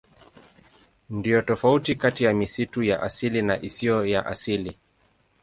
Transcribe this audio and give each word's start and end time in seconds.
Ndiyo 1.09 1.41
tofauti 1.41 1.95
kati 1.95 2.23
ya 2.23 2.33
misitu 2.33 2.83
ya 2.83 3.01
asili 3.01 3.41
na 3.41 3.61
isiyo 3.61 4.05
ya 4.05 4.25
asili. 4.25 4.77